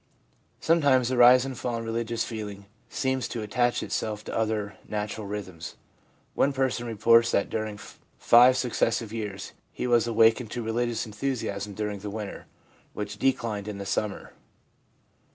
Sometimes 0.59 1.09
the 1.09 1.17
rise 1.17 1.45
and 1.45 1.55
fall 1.55 1.77
in 1.77 1.85
religious 1.85 2.23
feeling 2.23 2.65
seems 2.89 3.27
to 3.27 3.43
attach 3.43 3.83
itself 3.83 4.23
to 4.23 4.35
other 4.35 4.75
natural 4.89 5.27
rhythms. 5.27 5.75
One 6.33 6.53
person 6.53 6.87
reports 6.87 7.29
that 7.29 7.51
during 7.51 7.77
five 8.17 8.57
successive 8.57 9.13
years 9.13 9.51
he 9.71 9.85
was 9.85 10.07
awakened 10.07 10.49
to 10.53 10.61
a 10.61 10.63
religious 10.63 11.05
enthusiasm 11.05 11.75
during 11.75 11.99
the 11.99 12.09
winter, 12.09 12.47
which 12.93 13.19
de 13.19 13.31
clined 13.31 13.67
in 13.67 13.77
the 13.77 13.85
summer. 13.85 14.33